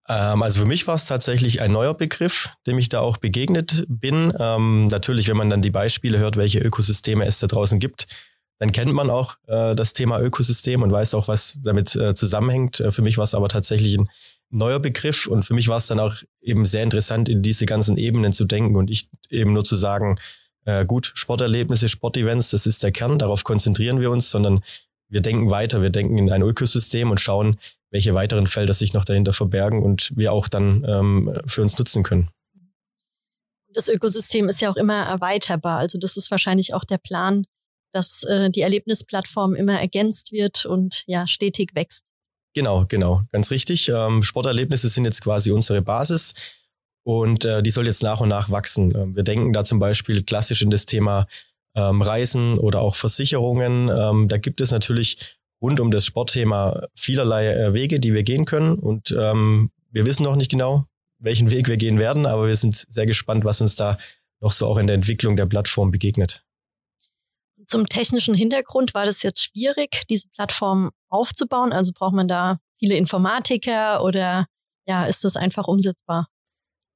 Ähm, 0.08 0.42
also 0.42 0.60
für 0.60 0.66
mich 0.66 0.86
war 0.86 0.94
es 0.96 1.06
tatsächlich 1.06 1.62
ein 1.62 1.72
neuer 1.72 1.94
Begriff, 1.94 2.50
dem 2.66 2.78
ich 2.78 2.88
da 2.88 3.00
auch 3.00 3.16
begegnet 3.16 3.86
bin. 3.88 4.32
Ähm, 4.38 4.86
natürlich, 4.86 5.28
wenn 5.28 5.36
man 5.36 5.50
dann 5.50 5.62
die 5.62 5.70
Beispiele 5.70 6.18
hört, 6.18 6.36
welche 6.36 6.58
Ökosysteme 6.58 7.24
es 7.24 7.38
da 7.38 7.46
draußen 7.46 7.78
gibt, 7.78 8.06
dann 8.60 8.72
kennt 8.72 8.92
man 8.92 9.10
auch 9.10 9.36
äh, 9.46 9.74
das 9.74 9.94
Thema 9.94 10.20
Ökosystem 10.20 10.82
und 10.82 10.92
weiß 10.92 11.14
auch, 11.14 11.28
was 11.28 11.58
damit 11.62 11.96
äh, 11.96 12.14
zusammenhängt. 12.14 12.78
Äh, 12.78 12.92
für 12.92 13.02
mich 13.02 13.16
war 13.16 13.24
es 13.24 13.34
aber 13.34 13.48
tatsächlich 13.48 13.98
ein 13.98 14.08
neuer 14.50 14.78
Begriff 14.78 15.26
und 15.26 15.44
für 15.44 15.54
mich 15.54 15.68
war 15.68 15.78
es 15.78 15.86
dann 15.86 15.98
auch 15.98 16.16
eben 16.42 16.66
sehr 16.66 16.82
interessant, 16.82 17.28
in 17.30 17.40
diese 17.40 17.64
ganzen 17.64 17.96
Ebenen 17.96 18.32
zu 18.32 18.44
denken 18.44 18.76
und 18.76 18.90
ich 18.90 19.08
eben 19.30 19.54
nur 19.54 19.64
zu 19.64 19.76
sagen, 19.76 20.20
äh, 20.66 20.84
gut, 20.84 21.10
Sporterlebnisse, 21.14 21.88
Sportevents, 21.88 22.50
das 22.50 22.66
ist 22.66 22.82
der 22.82 22.92
Kern, 22.92 23.18
darauf 23.18 23.44
konzentrieren 23.44 23.98
wir 23.98 24.10
uns, 24.10 24.30
sondern 24.30 24.60
wir 25.08 25.22
denken 25.22 25.50
weiter, 25.50 25.80
wir 25.80 25.90
denken 25.90 26.18
in 26.18 26.30
ein 26.30 26.42
Ökosystem 26.42 27.10
und 27.10 27.18
schauen, 27.18 27.58
welche 27.90 28.12
weiteren 28.12 28.46
Felder 28.46 28.74
sich 28.74 28.92
noch 28.92 29.06
dahinter 29.06 29.32
verbergen 29.32 29.82
und 29.82 30.12
wir 30.16 30.32
auch 30.32 30.48
dann 30.48 30.84
ähm, 30.86 31.40
für 31.46 31.62
uns 31.62 31.78
nutzen 31.78 32.02
können. 32.02 32.28
Das 33.72 33.88
Ökosystem 33.88 34.50
ist 34.50 34.60
ja 34.60 34.70
auch 34.70 34.76
immer 34.76 35.06
erweiterbar. 35.06 35.78
Also 35.78 35.98
das 35.98 36.18
ist 36.18 36.30
wahrscheinlich 36.30 36.74
auch 36.74 36.84
der 36.84 36.98
Plan, 36.98 37.46
dass 37.92 38.22
äh, 38.24 38.50
die 38.50 38.60
Erlebnisplattform 38.60 39.54
immer 39.54 39.80
ergänzt 39.80 40.32
wird 40.32 40.64
und 40.64 41.04
ja 41.06 41.26
stetig 41.26 41.74
wächst. 41.74 42.04
Genau, 42.54 42.84
genau, 42.88 43.22
ganz 43.30 43.50
richtig. 43.50 43.88
Ähm, 43.88 44.22
Sporterlebnisse 44.22 44.88
sind 44.88 45.04
jetzt 45.04 45.22
quasi 45.22 45.52
unsere 45.52 45.82
Basis. 45.82 46.34
Und 47.02 47.44
äh, 47.44 47.62
die 47.62 47.70
soll 47.70 47.86
jetzt 47.86 48.02
nach 48.02 48.20
und 48.20 48.28
nach 48.28 48.50
wachsen. 48.50 48.94
Ähm, 48.94 49.16
wir 49.16 49.22
denken 49.22 49.52
da 49.52 49.64
zum 49.64 49.78
Beispiel 49.78 50.22
klassisch 50.22 50.62
in 50.62 50.70
das 50.70 50.86
Thema 50.86 51.26
ähm, 51.74 52.02
Reisen 52.02 52.58
oder 52.58 52.80
auch 52.80 52.94
Versicherungen. 52.94 53.88
Ähm, 53.88 54.28
da 54.28 54.36
gibt 54.36 54.60
es 54.60 54.70
natürlich 54.70 55.38
rund 55.62 55.80
um 55.80 55.90
das 55.90 56.04
Sportthema 56.04 56.86
vielerlei 56.94 57.48
äh, 57.48 57.74
Wege, 57.74 58.00
die 58.00 58.14
wir 58.14 58.22
gehen 58.22 58.44
können. 58.44 58.78
Und 58.78 59.14
ähm, 59.18 59.70
wir 59.90 60.06
wissen 60.06 60.24
noch 60.24 60.36
nicht 60.36 60.50
genau, 60.50 60.84
welchen 61.18 61.50
Weg 61.50 61.68
wir 61.68 61.76
gehen 61.76 61.98
werden, 61.98 62.26
aber 62.26 62.46
wir 62.48 62.56
sind 62.56 62.76
sehr 62.76 63.06
gespannt, 63.06 63.44
was 63.44 63.60
uns 63.60 63.74
da 63.74 63.98
noch 64.40 64.52
so 64.52 64.66
auch 64.66 64.78
in 64.78 64.86
der 64.86 64.96
Entwicklung 64.96 65.36
der 65.36 65.46
Plattform 65.46 65.90
begegnet. 65.90 66.44
Zum 67.70 67.86
technischen 67.86 68.34
Hintergrund 68.34 68.94
war 68.94 69.06
das 69.06 69.22
jetzt 69.22 69.44
schwierig, 69.44 70.02
diese 70.10 70.28
Plattform 70.34 70.90
aufzubauen. 71.08 71.72
Also 71.72 71.92
braucht 71.94 72.14
man 72.14 72.26
da 72.26 72.58
viele 72.80 72.96
Informatiker 72.96 74.02
oder 74.02 74.46
ja, 74.86 75.04
ist 75.04 75.22
das 75.22 75.36
einfach 75.36 75.68
umsetzbar? 75.68 76.26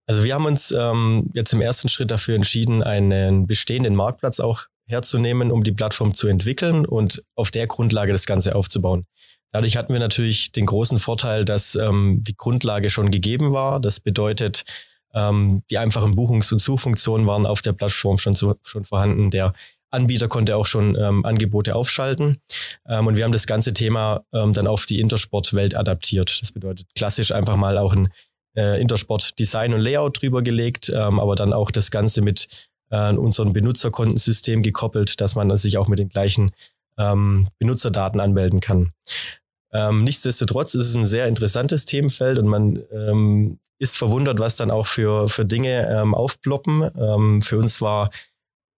Also 0.06 0.24
wir 0.24 0.34
haben 0.34 0.46
uns 0.46 0.72
ähm, 0.72 1.30
jetzt 1.32 1.52
im 1.54 1.60
ersten 1.60 1.88
Schritt 1.88 2.10
dafür 2.10 2.34
entschieden, 2.34 2.82
einen 2.82 3.46
bestehenden 3.46 3.94
Marktplatz 3.94 4.40
auch 4.40 4.64
herzunehmen, 4.86 5.52
um 5.52 5.62
die 5.62 5.70
Plattform 5.70 6.12
zu 6.12 6.26
entwickeln 6.26 6.84
und 6.86 7.22
auf 7.36 7.52
der 7.52 7.68
Grundlage 7.68 8.12
das 8.12 8.26
Ganze 8.26 8.56
aufzubauen. 8.56 9.06
Dadurch 9.52 9.76
hatten 9.76 9.92
wir 9.92 10.00
natürlich 10.00 10.50
den 10.50 10.66
großen 10.66 10.98
Vorteil, 10.98 11.44
dass 11.44 11.76
ähm, 11.76 12.18
die 12.24 12.36
Grundlage 12.36 12.90
schon 12.90 13.12
gegeben 13.12 13.52
war. 13.52 13.78
Das 13.78 14.00
bedeutet, 14.00 14.64
ähm, 15.14 15.62
die 15.70 15.78
einfachen 15.78 16.16
Buchungs- 16.16 16.52
und 16.52 16.58
Suchfunktionen 16.58 17.28
waren 17.28 17.46
auf 17.46 17.62
der 17.62 17.72
Plattform 17.72 18.18
schon, 18.18 18.34
so, 18.34 18.56
schon 18.64 18.82
vorhanden. 18.82 19.30
Der 19.30 19.52
Anbieter 19.94 20.28
konnte 20.28 20.56
auch 20.56 20.66
schon 20.66 20.96
ähm, 20.96 21.24
Angebote 21.24 21.74
aufschalten. 21.74 22.38
Ähm, 22.86 23.06
und 23.06 23.16
wir 23.16 23.24
haben 23.24 23.32
das 23.32 23.46
ganze 23.46 23.72
Thema 23.72 24.24
ähm, 24.34 24.52
dann 24.52 24.66
auf 24.66 24.86
die 24.86 25.00
Intersport-Welt 25.00 25.76
adaptiert. 25.76 26.38
Das 26.40 26.52
bedeutet 26.52 26.86
klassisch 26.94 27.32
einfach 27.32 27.56
mal 27.56 27.78
auch 27.78 27.94
ein 27.94 28.08
äh, 28.56 28.80
Intersport-Design 28.80 29.74
und 29.74 29.80
Layout 29.80 30.20
drüber 30.20 30.42
gelegt, 30.42 30.92
ähm, 30.94 31.18
aber 31.18 31.34
dann 31.34 31.52
auch 31.52 31.70
das 31.70 31.90
Ganze 31.90 32.22
mit 32.22 32.48
äh, 32.90 33.12
unserem 33.12 33.52
Benutzerkontensystem 33.52 34.62
gekoppelt, 34.62 35.20
dass 35.20 35.34
man 35.34 35.56
sich 35.56 35.78
auch 35.78 35.88
mit 35.88 35.98
den 35.98 36.08
gleichen 36.08 36.52
ähm, 36.98 37.48
Benutzerdaten 37.58 38.20
anmelden 38.20 38.60
kann. 38.60 38.92
Ähm, 39.72 40.04
nichtsdestotrotz 40.04 40.74
ist 40.74 40.88
es 40.88 40.94
ein 40.94 41.06
sehr 41.06 41.26
interessantes 41.26 41.84
Themenfeld 41.84 42.38
und 42.38 42.46
man 42.46 43.58
ist 43.80 43.98
verwundert, 43.98 44.38
was 44.38 44.54
dann 44.54 44.70
auch 44.70 44.86
für, 44.86 45.28
für 45.28 45.44
Dinge 45.44 46.04
aufploppen. 46.12 47.40
Für 47.42 47.58
uns 47.58 47.80
war 47.80 48.10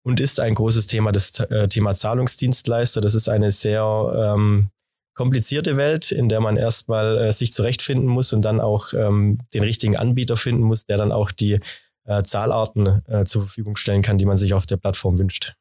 und 0.06 0.20
ist 0.20 0.38
ein 0.38 0.54
großes 0.54 0.86
Thema 0.86 1.10
das 1.10 1.40
äh, 1.40 1.66
Thema 1.66 1.92
Zahlungsdienstleister. 1.92 3.00
Das 3.00 3.16
ist 3.16 3.28
eine 3.28 3.50
sehr 3.50 4.34
ähm, 4.36 4.70
komplizierte 5.14 5.76
Welt, 5.76 6.12
in 6.12 6.28
der 6.28 6.38
man 6.38 6.56
erstmal 6.56 7.18
äh, 7.18 7.32
sich 7.32 7.52
zurechtfinden 7.52 8.06
muss 8.06 8.32
und 8.32 8.42
dann 8.42 8.60
auch 8.60 8.92
ähm, 8.92 9.40
den 9.52 9.64
richtigen 9.64 9.96
Anbieter 9.96 10.36
finden 10.36 10.62
muss, 10.62 10.86
der 10.86 10.96
dann 10.96 11.10
auch 11.10 11.32
die 11.32 11.58
äh, 12.04 12.22
Zahlarten 12.22 13.04
äh, 13.08 13.24
zur 13.24 13.42
Verfügung 13.42 13.74
stellen 13.74 14.02
kann, 14.02 14.16
die 14.16 14.26
man 14.26 14.38
sich 14.38 14.54
auf 14.54 14.64
der 14.64 14.76
Plattform 14.76 15.18
wünscht. 15.18 15.54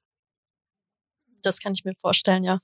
Das 1.41 1.57
kann 1.57 1.73
ich 1.73 1.83
mir 1.83 1.95
vorstellen, 1.99 2.43
ja. 2.43 2.59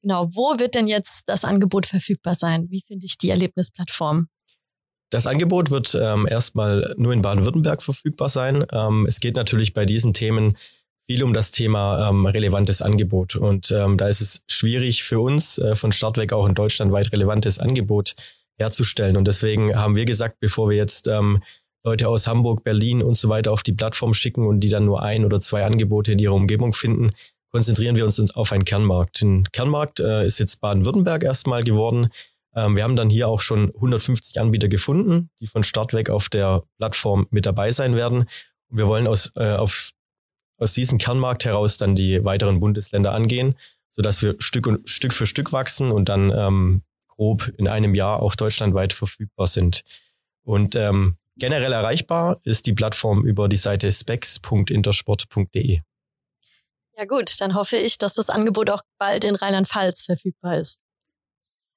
Genau. 0.00 0.30
Wo 0.32 0.58
wird 0.58 0.74
denn 0.74 0.88
jetzt 0.88 1.24
das 1.26 1.44
Angebot 1.44 1.84
verfügbar 1.84 2.36
sein? 2.36 2.70
Wie 2.70 2.82
finde 2.86 3.04
ich 3.04 3.18
die 3.18 3.28
Erlebnisplattform? 3.28 4.28
Das 5.10 5.26
Angebot 5.26 5.70
wird 5.70 5.94
ähm, 5.94 6.26
erstmal 6.26 6.94
nur 6.96 7.12
in 7.12 7.20
Baden-Württemberg 7.20 7.82
verfügbar 7.82 8.30
sein. 8.30 8.64
Ähm, 8.72 9.04
es 9.06 9.20
geht 9.20 9.36
natürlich 9.36 9.74
bei 9.74 9.84
diesen 9.84 10.14
Themen 10.14 10.56
viel 11.12 11.24
um 11.24 11.34
das 11.34 11.50
Thema 11.50 12.08
ähm, 12.08 12.24
relevantes 12.24 12.80
Angebot. 12.80 13.36
Und 13.36 13.70
ähm, 13.70 13.98
da 13.98 14.08
ist 14.08 14.22
es 14.22 14.40
schwierig 14.48 15.04
für 15.04 15.20
uns, 15.20 15.58
äh, 15.58 15.76
von 15.76 15.92
Start 15.92 16.16
weg 16.16 16.32
auch 16.32 16.46
in 16.46 16.54
Deutschland 16.54 16.90
weit 16.90 17.12
relevantes 17.12 17.58
Angebot 17.58 18.14
herzustellen. 18.58 19.18
Und 19.18 19.28
deswegen 19.28 19.76
haben 19.76 19.94
wir 19.94 20.06
gesagt, 20.06 20.40
bevor 20.40 20.70
wir 20.70 20.78
jetzt 20.78 21.08
ähm, 21.08 21.42
Leute 21.84 22.08
aus 22.08 22.26
Hamburg, 22.26 22.64
Berlin 22.64 23.02
und 23.02 23.14
so 23.18 23.28
weiter 23.28 23.52
auf 23.52 23.62
die 23.62 23.74
Plattform 23.74 24.14
schicken 24.14 24.46
und 24.46 24.60
die 24.60 24.70
dann 24.70 24.86
nur 24.86 25.02
ein 25.02 25.26
oder 25.26 25.38
zwei 25.38 25.66
Angebote 25.66 26.12
in 26.12 26.18
ihrer 26.18 26.32
Umgebung 26.32 26.72
finden, 26.72 27.10
konzentrieren 27.50 27.96
wir 27.96 28.06
uns 28.06 28.18
auf 28.34 28.50
einen 28.50 28.64
Kernmarkt. 28.64 29.20
Ein 29.20 29.44
Kernmarkt 29.52 30.00
äh, 30.00 30.24
ist 30.24 30.38
jetzt 30.38 30.62
Baden-Württemberg 30.62 31.24
erstmal 31.24 31.62
geworden. 31.62 32.08
Ähm, 32.56 32.74
wir 32.74 32.84
haben 32.84 32.96
dann 32.96 33.10
hier 33.10 33.28
auch 33.28 33.40
schon 33.40 33.70
150 33.74 34.40
Anbieter 34.40 34.68
gefunden, 34.68 35.28
die 35.42 35.46
von 35.46 35.62
Start 35.62 35.92
weg 35.92 36.08
auf 36.08 36.30
der 36.30 36.62
Plattform 36.78 37.26
mit 37.28 37.44
dabei 37.44 37.70
sein 37.70 37.96
werden. 37.96 38.20
Und 38.70 38.78
wir 38.78 38.88
wollen 38.88 39.06
aus, 39.06 39.30
äh, 39.36 39.56
auf 39.56 39.92
aus 40.62 40.74
diesem 40.74 40.98
Kernmarkt 40.98 41.44
heraus 41.44 41.76
dann 41.76 41.94
die 41.94 42.24
weiteren 42.24 42.60
Bundesländer 42.60 43.12
angehen, 43.12 43.56
sodass 43.90 44.22
wir 44.22 44.36
Stück, 44.38 44.66
und, 44.66 44.88
Stück 44.88 45.12
für 45.12 45.26
Stück 45.26 45.52
wachsen 45.52 45.90
und 45.90 46.08
dann 46.08 46.30
ähm, 46.30 46.82
grob 47.08 47.52
in 47.58 47.68
einem 47.68 47.94
Jahr 47.94 48.22
auch 48.22 48.34
deutschlandweit 48.34 48.92
verfügbar 48.92 49.46
sind. 49.46 49.82
Und 50.44 50.76
ähm, 50.76 51.16
generell 51.36 51.72
erreichbar 51.72 52.38
ist 52.44 52.66
die 52.66 52.72
Plattform 52.72 53.26
über 53.26 53.48
die 53.48 53.56
Seite 53.56 53.90
specs.intersport.de. 53.90 55.80
Ja 56.96 57.04
gut, 57.06 57.40
dann 57.40 57.54
hoffe 57.54 57.76
ich, 57.76 57.98
dass 57.98 58.14
das 58.14 58.30
Angebot 58.30 58.70
auch 58.70 58.82
bald 58.98 59.24
in 59.24 59.34
Rheinland-Pfalz 59.34 60.02
verfügbar 60.02 60.58
ist. 60.58 60.80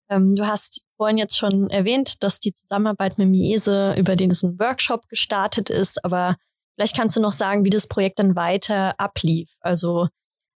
Ähm, 0.09 0.35
du 0.35 0.45
hast 0.45 0.85
vorhin 0.97 1.17
jetzt 1.17 1.37
schon 1.37 1.69
erwähnt, 1.69 2.21
dass 2.23 2.39
die 2.39 2.53
Zusammenarbeit 2.53 3.17
mit 3.17 3.29
Miese 3.29 3.95
über 3.97 4.15
den 4.15 4.31
es 4.31 4.43
ein 4.43 4.59
Workshop 4.59 5.07
gestartet 5.07 5.69
ist, 5.69 6.03
aber 6.05 6.35
Vielleicht 6.75 6.95
kannst 6.95 7.15
du 7.15 7.21
noch 7.21 7.31
sagen, 7.31 7.63
wie 7.63 7.69
das 7.69 7.87
Projekt 7.87 8.19
dann 8.19 8.35
weiter 8.35 8.99
ablief. 8.99 9.49
Also 9.61 10.07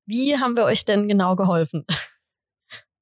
wie 0.08 0.38
haben 0.38 0.56
wir 0.56 0.64
euch 0.64 0.86
denn 0.86 1.08
genau 1.08 1.36
geholfen? 1.36 1.86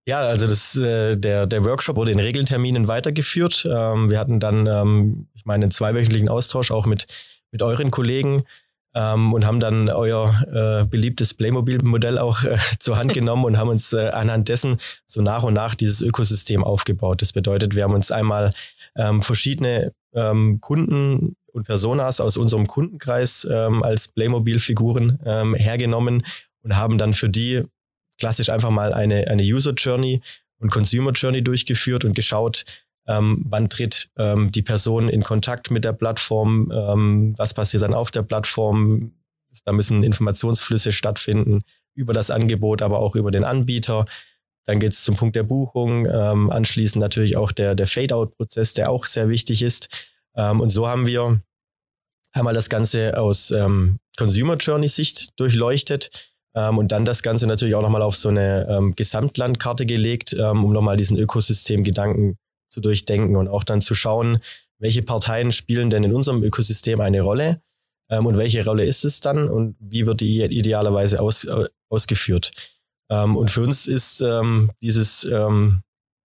Ja, 0.07 0.19
also 0.19 0.45
das, 0.45 0.75
äh, 0.75 1.15
der, 1.17 1.47
der 1.47 1.65
Workshop 1.65 1.95
wurde 1.95 2.11
in 2.11 2.19
Regelterminen 2.19 2.87
weitergeführt. 2.87 3.65
Ähm, 3.67 4.11
wir 4.11 4.19
hatten 4.19 4.39
dann, 4.39 4.67
ähm, 4.67 5.29
ich 5.33 5.45
meine, 5.45 5.65
einen 5.65 5.71
zweiwöchentlichen 5.71 6.29
Austausch 6.29 6.69
auch 6.69 6.85
mit, 6.85 7.07
mit 7.49 7.63
euren 7.63 7.89
Kollegen 7.89 8.43
ähm, 8.93 9.33
und 9.33 9.47
haben 9.47 9.59
dann 9.59 9.89
euer 9.89 10.43
äh, 10.53 10.85
beliebtes 10.85 11.33
Playmobil-Modell 11.33 12.19
auch 12.19 12.43
äh, 12.43 12.55
zur 12.79 12.97
Hand 12.97 13.13
genommen 13.13 13.45
und 13.45 13.57
haben 13.57 13.69
uns 13.69 13.93
äh, 13.93 14.09
anhand 14.09 14.47
dessen 14.47 14.77
so 15.07 15.23
nach 15.23 15.41
und 15.41 15.55
nach 15.55 15.73
dieses 15.73 16.01
Ökosystem 16.01 16.63
aufgebaut. 16.63 17.23
Das 17.23 17.33
bedeutet, 17.33 17.75
wir 17.75 17.83
haben 17.83 17.95
uns 17.95 18.11
einmal 18.11 18.51
ähm, 18.95 19.23
verschiedene 19.23 19.91
ähm, 20.13 20.61
Kunden 20.61 21.35
und 21.55 21.63
Personas 21.63 22.19
aus 22.19 22.35
unserem 22.35 22.67
Kundenkreis 22.67 23.47
ähm, 23.49 23.81
als 23.81 24.09
Playmobil-Figuren 24.09 25.19
ähm, 25.25 25.55
hergenommen 25.55 26.25
und 26.61 26.75
haben 26.75 26.97
dann 26.97 27.13
für 27.13 27.29
die 27.29 27.63
klassisch 28.19 28.49
einfach 28.49 28.71
mal 28.71 28.93
eine, 28.93 29.27
eine 29.27 29.43
User 29.43 29.73
Journey 29.73 30.21
und 30.59 30.69
Consumer 30.69 31.11
Journey 31.11 31.41
durchgeführt 31.43 32.03
und 32.03 32.13
geschaut, 32.13 32.65
ähm, 33.07 33.45
wann 33.47 33.69
tritt 33.69 34.09
ähm, 34.17 34.51
die 34.51 34.63
Person 34.63 35.07
in 35.07 35.23
Kontakt 35.23 35.71
mit 35.71 35.85
der 35.85 35.93
Plattform, 35.93 36.71
ähm, 36.73 37.35
was 37.37 37.53
passiert 37.53 37.83
dann 37.83 37.93
auf 37.93 38.11
der 38.11 38.23
Plattform. 38.23 39.13
Da 39.63 39.71
müssen 39.71 40.03
Informationsflüsse 40.03 40.91
stattfinden 40.91 41.61
über 41.93 42.11
das 42.13 42.31
Angebot, 42.31 42.81
aber 42.81 42.99
auch 42.99 43.15
über 43.15 43.31
den 43.31 43.45
Anbieter. 43.45 44.05
Dann 44.65 44.81
geht 44.81 44.91
es 44.91 45.03
zum 45.03 45.15
Punkt 45.15 45.37
der 45.37 45.43
Buchung, 45.43 46.05
ähm, 46.05 46.49
anschließend 46.49 46.99
natürlich 46.99 47.37
auch 47.37 47.53
der, 47.53 47.75
der 47.75 47.87
Fade-out-Prozess, 47.87 48.73
der 48.73 48.89
auch 48.89 49.05
sehr 49.05 49.29
wichtig 49.29 49.61
ist. 49.61 50.14
Ähm, 50.35 50.61
und 50.61 50.69
so 50.69 50.87
haben 50.87 51.07
wir 51.07 51.41
einmal 52.33 52.53
das 52.53 52.69
Ganze 52.69 53.17
aus 53.17 53.51
ähm, 53.51 53.99
Consumer 54.17 54.57
Journey 54.57 54.87
Sicht 54.87 55.39
durchleuchtet 55.39 56.09
ähm, 56.55 56.77
und 56.77 56.91
dann 56.91 57.05
das 57.05 57.23
Ganze 57.23 57.47
natürlich 57.47 57.75
auch 57.75 57.81
nochmal 57.81 58.01
auf 58.01 58.15
so 58.15 58.29
eine 58.29 58.67
ähm, 58.69 58.95
Gesamtlandkarte 58.95 59.85
gelegt, 59.85 60.33
ähm, 60.33 60.63
um 60.63 60.73
nochmal 60.73 60.97
diesen 60.97 61.17
Ökosystemgedanken 61.17 62.37
zu 62.69 62.81
durchdenken 62.81 63.35
und 63.35 63.47
auch 63.47 63.63
dann 63.63 63.81
zu 63.81 63.95
schauen, 63.95 64.39
welche 64.79 65.01
Parteien 65.01 65.51
spielen 65.51 65.89
denn 65.89 66.03
in 66.03 66.13
unserem 66.13 66.43
Ökosystem 66.43 66.99
eine 66.99 67.21
Rolle 67.21 67.61
ähm, 68.09 68.25
und 68.25 68.37
welche 68.37 68.65
Rolle 68.65 68.85
ist 68.85 69.05
es 69.05 69.21
dann 69.21 69.49
und 69.49 69.75
wie 69.79 70.05
wird 70.05 70.21
die 70.21 70.43
idealerweise 70.43 71.21
aus, 71.21 71.45
äh, 71.45 71.67
ausgeführt. 71.89 72.51
Ähm, 73.09 73.37
und 73.37 73.51
für 73.51 73.61
uns 73.61 73.87
ist 73.87 74.23
dieses 74.81 75.29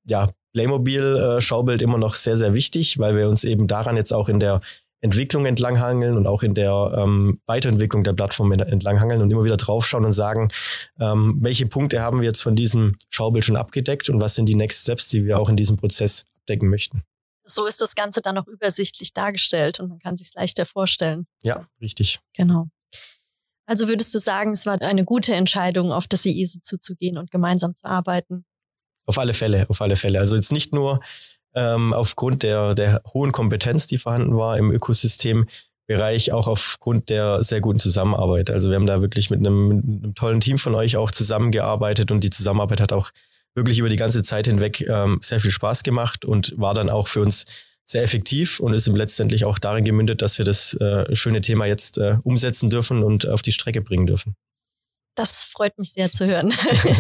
ja, 0.07 0.31
Playmobil-Schaubild 0.53 1.83
immer 1.83 1.99
noch 1.99 2.15
sehr, 2.15 2.37
sehr 2.37 2.55
wichtig, 2.55 2.99
weil 2.99 3.17
wir 3.17 3.29
uns 3.29 3.45
eben 3.45 3.67
daran 3.67 3.97
jetzt 3.97 4.13
auch 4.13 4.29
in 4.29 4.41
der 4.41 4.61
Entwicklung 5.03 5.47
entlanghangeln 5.47 6.17
und 6.17 6.27
auch 6.27 6.43
in 6.43 6.55
der 6.55 6.95
ähm, 6.97 7.41
Weiterentwicklung 7.47 8.05
der 8.05 8.13
Plattform 8.13 8.53
entlanghangeln 8.53 9.23
und 9.23 9.31
immer 9.31 9.45
wieder 9.45 9.57
draufschauen 9.57 10.05
und 10.05 10.13
sagen, 10.13 10.51
ähm, 10.99 11.39
welche 11.41 11.67
Punkte 11.67 12.03
haben 12.03 12.21
wir 12.21 12.27
jetzt 12.27 12.43
von 12.43 12.55
diesem 12.55 12.97
Schaubild 13.09 13.45
schon 13.45 13.57
abgedeckt 13.57 14.11
und 14.11 14.21
was 14.21 14.35
sind 14.35 14.49
die 14.49 14.55
Next 14.55 14.83
Steps, 14.83 15.09
die 15.09 15.25
wir 15.25 15.39
auch 15.39 15.49
in 15.49 15.57
diesem 15.57 15.79
Prozess 15.79 16.27
abdecken 16.41 16.69
möchten. 16.69 17.03
So 17.45 17.67
ist 17.67 17.81
das 17.81 17.95
Ganze 17.95 18.21
dann 18.21 18.37
auch 18.39 18.47
übersichtlich 18.47 19.13
dargestellt 19.13 19.81
und 19.81 19.89
man 19.89 19.99
kann 19.99 20.17
sich 20.17 20.29
es 20.29 20.35
leichter 20.35 20.67
vorstellen. 20.67 21.27
Ja, 21.43 21.67
richtig. 21.81 22.21
Genau. 22.35 22.69
Also 23.67 23.89
würdest 23.89 24.15
du 24.15 24.19
sagen, 24.19 24.53
es 24.53 24.67
war 24.67 24.81
eine 24.83 25.05
gute 25.05 25.35
Entscheidung, 25.35 25.93
auf 25.93 26.07
das 26.07 26.25
IESE 26.27 26.61
zuzugehen 26.61 27.17
und 27.17 27.31
gemeinsam 27.31 27.75
zu 27.75 27.85
arbeiten? 27.85 28.45
Auf 29.11 29.19
alle 29.19 29.35
Fälle, 29.35 29.69
auf 29.69 29.83
alle 29.83 29.97
Fälle. 29.97 30.21
Also 30.21 30.37
jetzt 30.37 30.53
nicht 30.53 30.73
nur 30.73 31.01
ähm, 31.53 31.93
aufgrund 31.93 32.45
der, 32.45 32.77
der 32.77 33.03
hohen 33.13 33.33
Kompetenz, 33.33 33.89
die 33.89 33.99
vorhanden 33.99 34.37
war 34.37 34.57
im 34.57 34.71
Ökosystembereich, 34.71 36.31
auch 36.31 36.47
aufgrund 36.47 37.09
der 37.09 37.43
sehr 37.43 37.61
guten 37.61 37.81
Zusammenarbeit. 37.81 38.53
Also 38.53 38.71
wir 38.71 38.77
haben 38.77 38.87
da 38.87 39.01
wirklich 39.01 39.29
mit 39.29 39.41
einem, 39.41 39.67
mit 39.67 40.05
einem 40.05 40.15
tollen 40.15 40.41
Team 40.41 40.59
von 40.59 40.77
euch 40.77 40.97
auch 40.97 41.11
zusammengearbeitet 41.11 42.13
und 42.13 42.23
die 42.23 42.31
Zusammenarbeit 42.31 42.81
hat 42.81 42.93
auch 42.93 43.11
wirklich 43.57 43.81
über 43.81 43.89
die 43.89 43.97
ganze 43.97 44.23
Zeit 44.23 44.47
hinweg 44.47 44.81
ähm, 44.83 45.19
sehr 45.23 45.41
viel 45.41 45.51
Spaß 45.51 45.83
gemacht 45.83 46.25
und 46.25 46.55
war 46.57 46.73
dann 46.73 46.89
auch 46.89 47.09
für 47.09 47.21
uns 47.21 47.47
sehr 47.85 48.05
effektiv 48.05 48.61
und 48.61 48.75
ist 48.75 48.87
letztendlich 48.87 49.45
auch 49.45 49.59
darin 49.59 49.85
gemündet, 49.85 50.23
dass 50.23 50.39
wir 50.39 50.45
das 50.45 50.75
äh, 50.75 51.13
schöne 51.17 51.41
Thema 51.41 51.67
jetzt 51.67 51.99
äh, 51.99 52.19
umsetzen 52.23 52.71
dürfen 52.71 53.03
und 53.03 53.29
auf 53.29 53.43
die 53.43 53.51
Strecke 53.51 53.81
bringen 53.81 54.07
dürfen. 54.07 54.37
Das 55.17 55.47
freut 55.47 55.77
mich 55.77 55.93
sehr 55.93 56.13
zu 56.13 56.27
hören. 56.27 56.55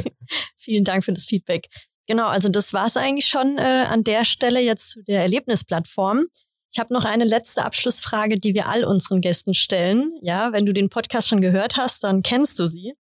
Vielen 0.57 0.85
Dank 0.85 1.05
für 1.05 1.13
das 1.13 1.27
Feedback. 1.27 1.69
Genau, 2.11 2.27
also 2.27 2.49
das 2.49 2.73
war 2.73 2.87
es 2.87 2.97
eigentlich 2.97 3.29
schon 3.29 3.57
äh, 3.57 3.87
an 3.89 4.03
der 4.03 4.25
Stelle 4.25 4.61
jetzt 4.61 4.91
zu 4.91 5.03
der 5.05 5.23
Erlebnisplattform. 5.23 6.27
Ich 6.73 6.81
habe 6.81 6.93
noch 6.93 7.05
eine 7.05 7.23
letzte 7.23 7.65
Abschlussfrage, 7.65 8.41
die 8.41 8.53
wir 8.53 8.67
all 8.67 8.83
unseren 8.83 9.21
Gästen 9.21 9.55
stellen. 9.55 10.19
Ja, 10.21 10.53
wenn 10.53 10.67
du 10.67 10.73
den 10.73 10.91
Podcast 10.91 11.29
schon 11.29 11.41
gehört 11.41 11.77
hast, 11.77 12.03
dann 12.03 12.25
kennst 12.25 12.59
du 12.59 12.67
sie. 12.67 12.95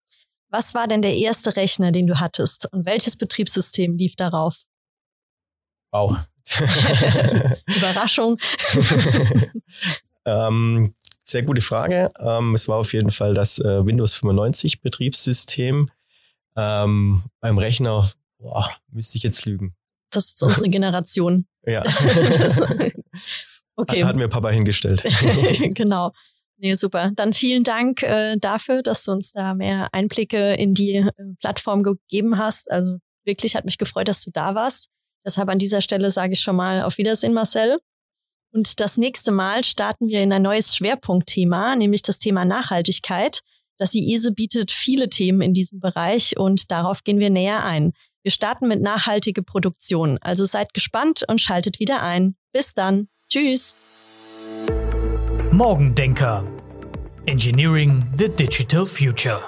Was 0.50 0.74
war 0.74 0.86
denn 0.88 1.00
der 1.00 1.14
erste 1.16 1.56
Rechner, 1.56 1.90
den 1.90 2.06
du 2.06 2.20
hattest 2.20 2.70
und 2.70 2.84
welches 2.84 3.16
Betriebssystem 3.16 3.96
lief 3.96 4.14
darauf? 4.14 4.64
Wow. 5.90 6.18
Überraschung. 7.66 8.36
Ähm, 10.26 10.92
sehr 11.24 11.42
gute 11.42 11.62
Frage. 11.62 12.10
Ähm, 12.18 12.54
es 12.54 12.68
war 12.68 12.76
auf 12.76 12.92
jeden 12.92 13.10
Fall 13.10 13.32
das 13.32 13.58
äh, 13.58 13.86
Windows 13.86 14.16
95 14.16 14.82
Betriebssystem. 14.82 15.88
Ähm, 16.54 17.22
beim 17.40 17.56
Rechner, 17.56 18.10
boah, 18.38 18.68
müsste 18.90 19.16
ich 19.16 19.22
jetzt 19.22 19.44
lügen. 19.46 19.74
Das 20.10 20.26
ist 20.28 20.42
unsere 20.42 20.68
Generation. 20.70 21.46
ja. 21.66 21.82
okay. 23.76 24.02
Hat, 24.02 24.08
hat 24.10 24.16
mir 24.16 24.28
Papa 24.28 24.50
hingestellt. 24.50 25.02
genau. 25.74 26.12
Nee, 26.60 26.74
super. 26.74 27.12
Dann 27.14 27.32
vielen 27.34 27.62
Dank 27.62 28.02
äh, 28.02 28.36
dafür, 28.36 28.82
dass 28.82 29.04
du 29.04 29.12
uns 29.12 29.32
da 29.32 29.54
mehr 29.54 29.88
Einblicke 29.92 30.54
in 30.54 30.74
die 30.74 30.96
äh, 30.96 31.12
Plattform 31.40 31.84
gegeben 31.84 32.36
hast. 32.36 32.70
Also 32.70 32.98
wirklich 33.24 33.54
hat 33.54 33.64
mich 33.64 33.78
gefreut, 33.78 34.08
dass 34.08 34.24
du 34.24 34.30
da 34.32 34.54
warst. 34.54 34.88
Deshalb 35.24 35.48
an 35.50 35.58
dieser 35.58 35.80
Stelle 35.80 36.10
sage 36.10 36.32
ich 36.32 36.40
schon 36.40 36.56
mal 36.56 36.82
auf 36.82 36.98
Wiedersehen, 36.98 37.32
Marcel. 37.32 37.78
Und 38.52 38.80
das 38.80 38.96
nächste 38.96 39.30
Mal 39.30 39.62
starten 39.62 40.08
wir 40.08 40.22
in 40.22 40.32
ein 40.32 40.42
neues 40.42 40.74
Schwerpunktthema, 40.74 41.76
nämlich 41.76 42.02
das 42.02 42.18
Thema 42.18 42.44
Nachhaltigkeit. 42.44 43.40
Das 43.76 43.94
IESE 43.94 44.32
bietet 44.32 44.72
viele 44.72 45.08
Themen 45.08 45.40
in 45.40 45.54
diesem 45.54 45.78
Bereich 45.78 46.36
und 46.36 46.70
darauf 46.70 47.04
gehen 47.04 47.20
wir 47.20 47.30
näher 47.30 47.64
ein. 47.64 47.92
Wir 48.22 48.30
starten 48.30 48.68
mit 48.68 48.82
nachhaltige 48.82 49.42
Produktion. 49.42 50.18
Also 50.20 50.44
seid 50.44 50.74
gespannt 50.74 51.24
und 51.28 51.40
schaltet 51.40 51.80
wieder 51.80 52.02
ein. 52.02 52.36
Bis 52.52 52.74
dann. 52.74 53.08
Tschüss. 53.28 53.74
Morgendenker. 55.50 56.44
Engineering 57.26 58.02
the 58.18 58.28
Digital 58.28 58.86
Future. 58.86 59.42